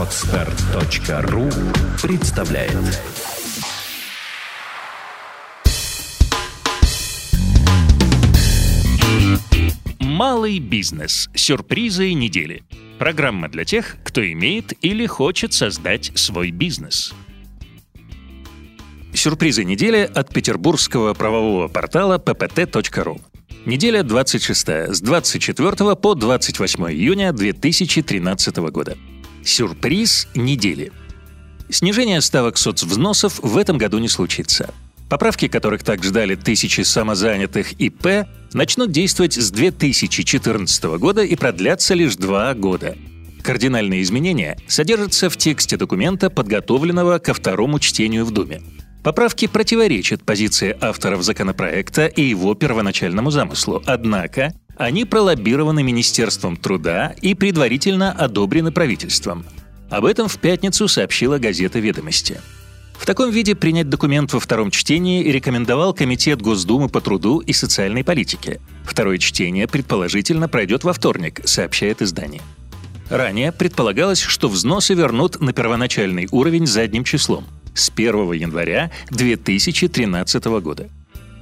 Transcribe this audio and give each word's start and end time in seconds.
Отстар.ру 0.00 1.50
представляет 2.00 2.72
Малый 10.00 10.58
бизнес. 10.58 11.28
Сюрпризы 11.34 12.14
недели. 12.14 12.62
Программа 12.98 13.50
для 13.50 13.66
тех, 13.66 13.98
кто 14.02 14.26
имеет 14.26 14.72
или 14.82 15.04
хочет 15.04 15.52
создать 15.52 16.12
свой 16.14 16.50
бизнес. 16.50 17.12
Сюрпризы 19.12 19.64
недели 19.64 20.10
от 20.14 20.32
петербургского 20.32 21.12
правового 21.12 21.68
портала 21.68 22.16
ppt.ru. 22.16 23.20
Неделя 23.66 24.02
26 24.02 24.68
с 24.94 25.00
24 25.02 25.94
по 25.96 26.14
28 26.14 26.84
июня 26.90 27.34
2013 27.34 28.56
года. 28.56 28.96
Сюрприз 29.44 30.28
недели. 30.34 30.92
Снижение 31.70 32.20
ставок 32.20 32.58
соцвзносов 32.58 33.38
в 33.40 33.56
этом 33.56 33.78
году 33.78 33.98
не 33.98 34.08
случится. 34.08 34.74
Поправки, 35.08 35.48
которых 35.48 35.82
так 35.82 36.04
ждали 36.04 36.34
тысячи 36.34 36.82
самозанятых 36.82 37.72
ИП, 37.74 38.26
начнут 38.52 38.92
действовать 38.92 39.34
с 39.34 39.50
2014 39.50 40.84
года 40.98 41.22
и 41.22 41.34
продлятся 41.36 41.94
лишь 41.94 42.16
два 42.16 42.54
года. 42.54 42.96
Кардинальные 43.42 44.02
изменения 44.02 44.58
содержатся 44.68 45.30
в 45.30 45.36
тексте 45.36 45.76
документа, 45.76 46.30
подготовленного 46.30 47.18
ко 47.18 47.32
второму 47.32 47.78
чтению 47.78 48.24
в 48.24 48.30
Думе. 48.30 48.62
Поправки 49.02 49.46
противоречат 49.46 50.22
позиции 50.22 50.76
авторов 50.78 51.22
законопроекта 51.22 52.06
и 52.06 52.22
его 52.22 52.54
первоначальному 52.54 53.30
замыслу, 53.30 53.82
однако 53.86 54.52
они 54.76 55.06
пролоббированы 55.06 55.82
Министерством 55.82 56.56
труда 56.56 57.14
и 57.22 57.34
предварительно 57.34 58.12
одобрены 58.12 58.72
правительством. 58.72 59.44
Об 59.88 60.04
этом 60.04 60.28
в 60.28 60.38
пятницу 60.38 60.86
сообщила 60.86 61.38
газета 61.38 61.78
«Ведомости». 61.78 62.40
В 62.98 63.06
таком 63.06 63.30
виде 63.30 63.54
принять 63.54 63.88
документ 63.88 64.34
во 64.34 64.40
втором 64.40 64.70
чтении 64.70 65.24
рекомендовал 65.24 65.94
Комитет 65.94 66.42
Госдумы 66.42 66.90
по 66.90 67.00
труду 67.00 67.38
и 67.38 67.54
социальной 67.54 68.04
политике. 68.04 68.60
Второе 68.84 69.16
чтение, 69.16 69.66
предположительно, 69.66 70.48
пройдет 70.48 70.84
во 70.84 70.92
вторник, 70.92 71.40
сообщает 71.44 72.02
издание. 72.02 72.42
Ранее 73.08 73.52
предполагалось, 73.52 74.20
что 74.20 74.48
взносы 74.48 74.92
вернут 74.92 75.40
на 75.40 75.54
первоначальный 75.54 76.28
уровень 76.30 76.66
задним 76.66 77.04
числом– 77.04 77.46
с 77.80 77.90
1 77.94 78.32
января 78.32 78.90
2013 79.10 80.44
года. 80.60 80.88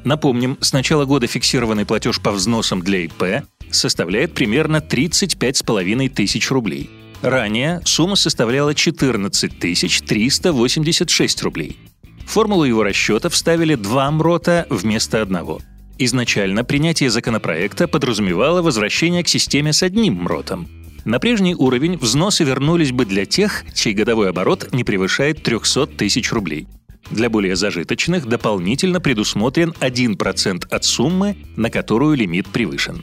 Напомним, 0.05 0.56
с 0.61 0.72
начала 0.72 1.05
года 1.05 1.27
фиксированный 1.27 1.84
платеж 1.84 2.20
по 2.20 2.31
взносам 2.31 2.83
для 2.83 3.05
ИП 3.05 3.44
составляет 3.70 4.33
примерно 4.33 4.77
35,5 4.77 6.09
тысяч 6.09 6.50
рублей. 6.50 6.89
Ранее 7.20 7.83
сумма 7.84 8.16
составляла 8.16 8.75
14 8.75 9.59
386 9.59 11.42
рублей. 11.42 11.77
формулу 12.25 12.64
его 12.64 12.83
расчета 12.84 13.28
вставили 13.28 13.75
два 13.75 14.11
МРОТа 14.11 14.66
вместо 14.70 15.20
одного. 15.20 15.61
Изначально 15.98 16.62
принятие 16.62 17.11
законопроекта 17.11 17.89
подразумевало 17.89 18.62
возвращение 18.62 19.25
к 19.25 19.28
системе 19.28 19.72
с 19.72 19.83
одним 19.83 20.14
МРОТом– 20.22 20.69
на 21.09 21.19
прежний 21.20 21.55
уровень 21.55 21.97
взносы 21.97 22.45
вернулись 22.45 22.92
бы 22.92 23.06
для 23.06 23.25
тех, 23.25 23.64
чей 23.75 23.95
годовой 23.95 24.28
оборот 24.28 24.69
не 24.75 24.84
превышает 24.84 25.42
300 25.42 25.87
тысяч 25.87 26.31
рублей. 26.33 26.69
Для 27.11 27.31
более 27.31 27.56
зажиточных 27.56 28.27
дополнительно 28.27 29.00
предусмотрен 29.00 29.73
1% 29.81 30.69
от 30.69 30.84
суммы, 30.84 31.39
на 31.56 31.70
которую 31.70 32.15
лимит 32.15 32.47
превышен. 32.48 33.03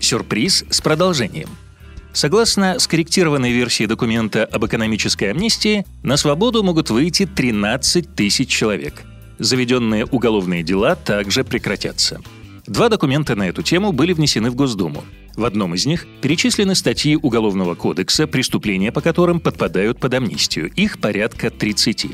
Сюрприз 0.00 0.66
с 0.68 0.80
продолжением. 0.82 1.48
Согласно 2.12 2.78
скорректированной 2.78 3.52
версии 3.52 3.86
документа 3.86 4.44
об 4.44 4.66
экономической 4.66 5.30
амнистии, 5.30 5.86
на 6.02 6.18
свободу 6.18 6.62
могут 6.62 6.90
выйти 6.90 7.24
13 7.24 8.14
тысяч 8.14 8.50
человек. 8.50 9.02
Заведенные 9.38 10.04
уголовные 10.04 10.62
дела 10.62 10.94
также 10.94 11.42
прекратятся. 11.44 12.20
Два 12.66 12.90
документа 12.90 13.34
на 13.34 13.48
эту 13.48 13.62
тему 13.62 13.92
были 13.92 14.12
внесены 14.12 14.50
в 14.50 14.54
Госдуму. 14.54 15.04
В 15.40 15.46
одном 15.46 15.74
из 15.74 15.86
них 15.86 16.06
перечислены 16.20 16.74
статьи 16.74 17.16
Уголовного 17.16 17.74
кодекса, 17.74 18.26
преступления 18.26 18.92
по 18.92 19.00
которым 19.00 19.40
подпадают 19.40 19.98
под 19.98 20.12
амнистию. 20.12 20.70
Их 20.76 21.00
порядка 21.00 21.48
30. 21.48 22.08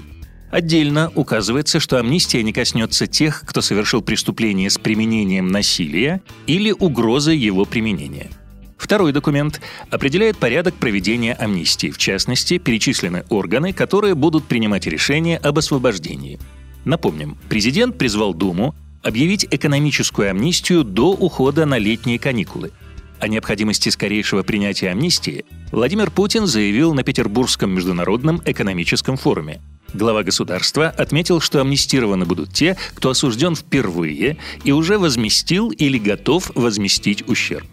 Отдельно 0.53 1.11
указывается, 1.13 1.81
что 1.81 1.99
амнистия 1.99 2.45
не 2.45 2.53
коснется 2.53 3.09
тех, 3.09 3.43
кто 3.45 3.63
совершил 3.63 4.01
преступление 4.01 4.71
с 4.71 4.79
применением 4.79 5.49
насилия 5.49 6.23
или 6.47 6.71
угрозой 6.71 7.37
его 7.37 7.65
применения. 7.65 8.31
Второй 8.79 9.11
документ 9.11 9.61
определяет 9.91 10.37
порядок 10.37 10.77
проведения 10.77 11.35
амнистии. 11.35 11.91
В 11.91 11.99
частности, 11.99 12.59
перечислены 12.59 13.25
органы, 13.29 13.73
которые 13.73 14.15
будут 14.15 14.45
принимать 14.45 14.87
решения 14.87 15.37
об 15.39 15.59
освобождении. 15.59 16.39
Напомним, 16.85 17.37
президент 17.49 17.99
призвал 17.99 18.35
Думу 18.35 18.77
объявить 19.03 19.49
экономическую 19.51 20.31
амнистию 20.31 20.85
до 20.85 21.11
ухода 21.11 21.67
на 21.67 21.77
летние 21.77 22.21
каникулы– 22.21 22.71
о 23.21 23.29
необходимости 23.29 23.89
скорейшего 23.89 24.43
принятия 24.43 24.91
амнистии 24.91 25.45
Владимир 25.73 26.11
Путин 26.11 26.47
заявил 26.47 26.95
на 26.95 27.03
Петербургском 27.03 27.71
международном 27.71 28.43
экономическом 28.45 29.17
форуме. 29.17 29.61
Глава 29.95 30.23
государства 30.23 30.89
отметил, 30.89 31.41
что 31.41 31.61
амнистированы 31.61 32.25
будут 32.25 32.53
те, 32.53 32.77
кто 32.95 33.11
осужден 33.11 33.55
впервые 33.55 34.37
и 34.65 34.73
уже 34.73 34.99
возместил 34.99 35.71
или 35.71 35.99
готов 35.99 36.51
возместить 36.55 37.29
ущерб. 37.29 37.67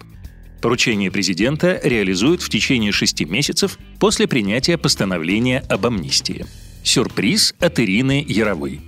Поручение 0.62 1.12
президента 1.12 1.82
реализуют 1.84 2.42
в 2.42 2.50
течение 2.50 2.94
шести 2.94 3.26
месяцев 3.26 3.78
после 4.00 4.28
принятия 4.28 4.78
постановления 4.78 5.60
об 5.68 5.86
амнистии. 5.86 6.46
Сюрприз 6.84 7.54
от 7.60 7.80
Ирины 7.80 8.24
Яровой. 8.26 8.80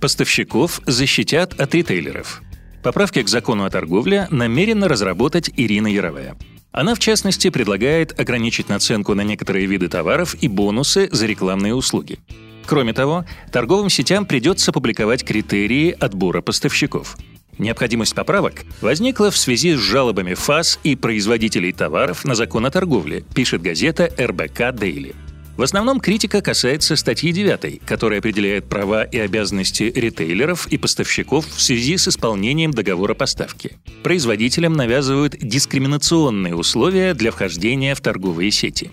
Поставщиков 0.00 0.80
защитят 0.86 1.58
от 1.60 1.74
ритейлеров. 1.74 2.42
Поправки 2.84 3.22
к 3.22 3.28
закону 3.28 3.64
о 3.64 3.70
торговле 3.70 4.28
намерена 4.30 4.88
разработать 4.88 5.50
Ирина 5.56 5.86
Яровая. 5.86 6.36
Она, 6.70 6.94
в 6.94 6.98
частности, 6.98 7.48
предлагает 7.48 8.20
ограничить 8.20 8.68
наценку 8.68 9.14
на 9.14 9.22
некоторые 9.22 9.64
виды 9.64 9.88
товаров 9.88 10.36
и 10.42 10.48
бонусы 10.48 11.08
за 11.10 11.24
рекламные 11.24 11.74
услуги. 11.74 12.18
Кроме 12.66 12.92
того, 12.92 13.24
торговым 13.50 13.88
сетям 13.88 14.26
придется 14.26 14.70
публиковать 14.70 15.24
критерии 15.24 15.96
отбора 15.98 16.42
поставщиков. 16.42 17.16
Необходимость 17.56 18.14
поправок 18.14 18.64
возникла 18.82 19.30
в 19.30 19.38
связи 19.38 19.74
с 19.74 19.78
жалобами 19.78 20.34
ФАС 20.34 20.78
и 20.82 20.94
производителей 20.94 21.72
товаров 21.72 22.26
на 22.26 22.34
закон 22.34 22.66
о 22.66 22.70
торговле, 22.70 23.24
пишет 23.34 23.62
газета 23.62 24.10
РБК 24.18 24.74
Дейли. 24.74 25.14
В 25.56 25.62
основном 25.62 26.00
критика 26.00 26.40
касается 26.40 26.96
статьи 26.96 27.30
9, 27.30 27.82
которая 27.86 28.18
определяет 28.18 28.68
права 28.68 29.04
и 29.04 29.18
обязанности 29.18 29.84
ритейлеров 29.84 30.66
и 30.66 30.78
поставщиков 30.78 31.46
в 31.46 31.62
связи 31.62 31.96
с 31.96 32.08
исполнением 32.08 32.72
договора 32.72 33.14
поставки. 33.14 33.76
Производителям 34.02 34.72
навязывают 34.72 35.36
дискриминационные 35.38 36.56
условия 36.56 37.14
для 37.14 37.30
вхождения 37.30 37.94
в 37.94 38.00
торговые 38.00 38.50
сети. 38.50 38.90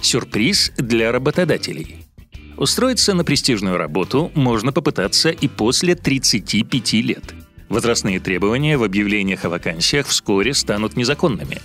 Сюрприз 0.00 0.72
для 0.78 1.12
работодателей. 1.12 2.06
Устроиться 2.56 3.12
на 3.12 3.22
престижную 3.22 3.76
работу 3.76 4.32
можно 4.34 4.72
попытаться 4.72 5.28
и 5.28 5.46
после 5.46 5.94
35 5.94 6.92
лет. 6.94 7.34
Возрастные 7.68 8.18
требования 8.18 8.78
в 8.78 8.82
объявлениях 8.82 9.44
о 9.44 9.50
вакансиях 9.50 10.06
вскоре 10.06 10.54
станут 10.54 10.96
незаконными. 10.96 11.58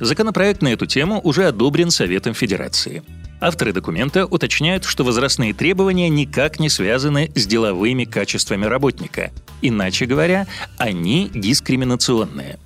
Законопроект 0.00 0.62
на 0.62 0.68
эту 0.68 0.86
тему 0.86 1.20
уже 1.22 1.46
одобрен 1.46 1.90
Советом 1.90 2.32
Федерации. 2.34 3.02
Авторы 3.44 3.74
документа 3.74 4.24
уточняют, 4.24 4.84
что 4.84 5.04
возрастные 5.04 5.52
требования 5.52 6.08
никак 6.08 6.58
не 6.58 6.70
связаны 6.70 7.30
с 7.34 7.46
деловыми 7.46 8.04
качествами 8.04 8.64
работника. 8.64 9.32
Иначе 9.60 10.06
говоря, 10.06 10.46
они 10.78 11.30
дискриминационные. 11.34 12.58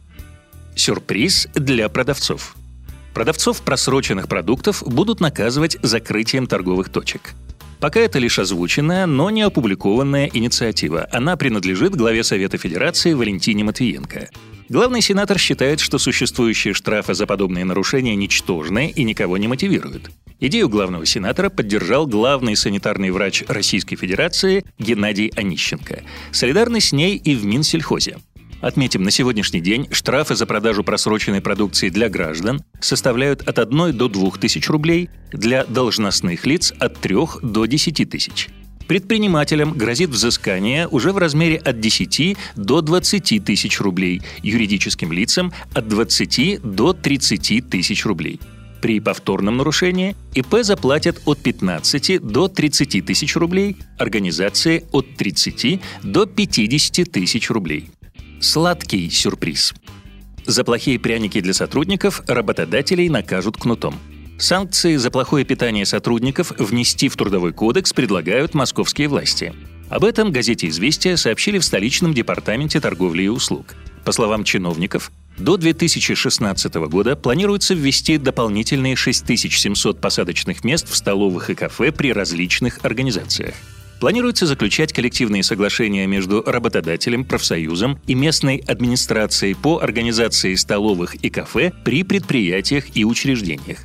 Сюрприз 0.77 1.49
для 1.53 1.89
продавцов. 1.89 2.55
Продавцов 3.13 3.61
просроченных 3.63 4.29
продуктов 4.29 4.85
будут 4.87 5.19
наказывать 5.19 5.79
закрытием 5.83 6.47
торговых 6.47 6.91
точек. 6.91 7.33
Пока 7.81 7.99
это 7.99 8.21
лишь 8.21 8.39
озвученная, 8.39 9.07
но 9.07 9.31
не 9.31 9.43
опубликованная 9.43 10.31
инициатива. 10.33 11.09
Она 11.11 11.37
принадлежит 11.37 11.97
главе 11.97 12.23
Совета 12.23 12.57
Федерации 12.57 13.15
Валентине 13.15 13.65
Матвиенко. 13.65 14.29
Главный 14.69 15.03
сенатор 15.03 15.41
считает, 15.41 15.81
что 15.81 15.99
существующие 15.99 16.73
штрафы 16.73 17.15
за 17.15 17.27
подобные 17.27 17.65
нарушения 17.65 18.15
ничтожны 18.15 18.93
и 18.95 19.03
никого 19.03 19.39
не 19.39 19.49
мотивируют. 19.49 20.13
Идею 20.41 20.69
главного 20.69 21.05
сенатора 21.05 21.51
поддержал 21.51 22.07
главный 22.07 22.55
санитарный 22.55 23.11
врач 23.11 23.43
Российской 23.49 23.97
Федерации 23.97 24.65
Геннадий 24.79 25.33
Онищенко. 25.35 26.03
Солидарный 26.31 26.81
с 26.81 26.93
ней 26.93 27.17
и 27.17 27.35
в 27.35 27.45
Минсельхозе. 27.45 28.19
Отметим, 28.61 29.03
на 29.03 29.11
сегодняшний 29.11 29.61
день 29.61 29.89
штрафы 29.91 30.37
за 30.37 30.47
продажу 30.47 30.85
просроченной 30.85 31.41
продукции 31.41 31.89
для 31.89 32.09
граждан 32.09 32.61
составляют 32.81 33.43
от 33.49 33.59
1 33.59 33.97
до 33.97 34.09
2 34.09 34.31
тысяч 34.41 34.69
рублей, 34.69 35.11
для 35.33 35.65
должностных 35.65 36.47
лиц 36.47 36.73
от 36.79 37.01
3 37.01 37.17
до 37.43 37.67
10 37.67 38.09
тысяч. 38.09 38.49
Предпринимателям 38.87 39.73
грозит 39.73 40.11
взыскание 40.11 40.87
уже 40.87 41.13
в 41.13 41.19
размере 41.19 41.57
от 41.57 41.81
10 41.81 42.37
до 42.57 42.81
20 42.81 43.45
тысяч 43.45 43.81
рублей, 43.81 44.23
юридическим 44.43 45.13
лицам 45.13 45.53
от 45.75 45.89
20 45.89 46.61
до 46.63 46.93
30 46.93 47.69
тысяч 47.69 48.07
рублей. 48.07 48.41
При 48.81 49.01
повторном 49.01 49.57
нарушении 49.57 50.15
ИП 50.35 50.63
заплатят 50.63 51.21
от 51.25 51.39
15 51.39 52.21
до 52.23 52.49
30 52.49 53.05
тысяч 53.05 53.35
рублей, 53.37 53.77
организации 53.99 54.85
от 54.93 55.17
30 55.17 55.81
до 56.05 56.27
50 56.27 57.11
тысяч 57.11 57.51
рублей. 57.51 57.91
Сладкий 58.41 59.11
сюрприз. 59.11 59.75
За 60.47 60.65
плохие 60.65 60.99
пряники 60.99 61.41
для 61.41 61.55
сотрудников 61.55 62.23
работодателей 62.29 63.09
накажут 63.09 63.57
кнутом. 63.57 63.97
Санкции 64.39 64.95
за 64.95 65.11
плохое 65.11 65.45
питание 65.45 65.85
сотрудников 65.85 66.53
внести 66.57 67.09
в 67.09 67.17
Трудовой 67.17 67.53
кодекс 67.53 67.93
предлагают 67.93 68.55
московские 68.55 69.09
власти. 69.09 69.53
Об 69.91 70.05
этом 70.05 70.31
газете 70.31 70.69
«Известия» 70.69 71.17
сообщили 71.17 71.59
в 71.59 71.65
столичном 71.65 72.15
департаменте 72.15 72.79
торговли 72.81 73.25
и 73.25 73.29
услуг. 73.29 73.75
По 74.05 74.13
словам 74.13 74.45
чиновников, 74.45 75.11
до 75.39 75.57
2016 75.57 76.75
года 76.75 77.17
планируется 77.17 77.75
ввести 77.75 78.19
дополнительные 78.19 78.97
6700 78.97 80.01
посадочных 80.01 80.65
мест 80.65 80.89
в 80.89 80.97
столовых 80.97 81.51
и 81.51 81.55
кафе 81.55 81.93
при 81.93 82.13
различных 82.13 82.85
организациях. 82.85 83.55
Планируется 84.01 84.47
заключать 84.47 84.93
коллективные 84.93 85.43
соглашения 85.43 86.07
между 86.07 86.43
работодателем, 86.43 87.25
профсоюзом 87.25 87.99
и 88.07 88.15
местной 88.15 88.59
администрацией 88.59 89.55
по 89.55 89.79
организации 89.79 90.55
столовых 90.55 91.17
и 91.17 91.31
кафе 91.31 91.73
при 91.85 92.05
предприятиях 92.05 92.97
и 92.97 93.05
учреждениях. 93.05 93.79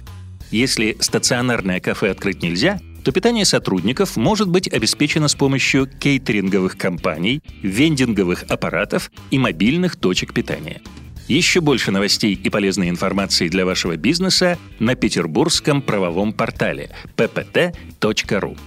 Если 0.52 0.98
стационарное 1.00 1.80
кафе 1.80 2.12
открыть 2.12 2.44
нельзя, 2.44 2.80
то 3.04 3.12
питание 3.12 3.44
сотрудников 3.44 4.16
может 4.16 4.48
быть 4.48 4.72
обеспечено 4.72 5.28
с 5.28 5.36
помощью 5.36 5.88
кейтеринговых 5.88 6.78
компаний, 6.78 7.42
вендинговых 7.64 8.44
аппаратов 8.50 9.12
и 9.32 9.40
мобильных 9.40 9.96
точек 9.96 10.34
питания. 10.34 10.82
Еще 11.28 11.62
больше 11.62 11.92
новостей 11.92 12.34
и 12.34 12.50
полезной 12.50 12.90
информации 12.90 13.48
для 13.48 13.66
вашего 13.66 13.96
бизнеса 13.96 14.58
на 14.80 14.96
петербургском 14.96 15.82
правовом 15.82 16.34
портале 16.34 16.90
ppt.ru. 17.16 18.58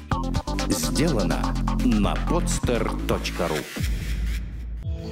Сделано 0.68 1.54
на 1.84 2.14
podster.ru 2.28 3.62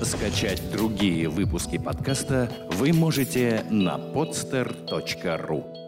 Скачать 0.02 0.62
другие 0.72 1.28
выпуски 1.28 1.78
подкаста 1.78 2.50
вы 2.72 2.92
можете 2.92 3.64
на 3.70 3.96
podster.ru 3.96 5.83